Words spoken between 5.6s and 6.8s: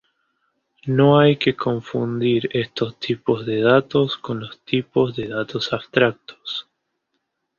abstractos.